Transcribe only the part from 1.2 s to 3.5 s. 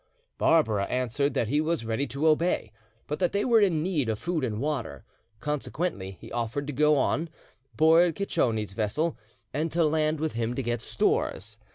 that he was ready to obey, but that they